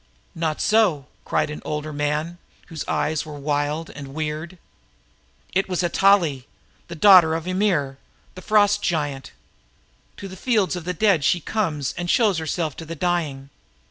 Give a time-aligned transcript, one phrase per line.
[0.33, 4.57] "Not so!" cried an older man, whose eyes were wild and weird.
[5.53, 6.45] "It was Atali,
[6.87, 7.99] the daughter of Ymir,
[8.33, 9.31] the frost giant!
[10.17, 13.51] To fields of the dead she comes, and shows herself to the dying!